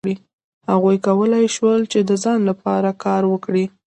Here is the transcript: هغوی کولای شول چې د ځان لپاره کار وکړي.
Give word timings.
هغوی 0.71 0.97
کولای 1.07 1.45
شول 1.55 1.81
چې 1.91 1.99
د 2.09 2.11
ځان 2.23 2.39
لپاره 2.49 2.89
کار 3.03 3.21
وکړي. 3.31 3.65